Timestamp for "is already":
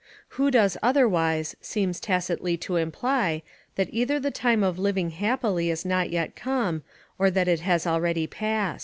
7.67-8.25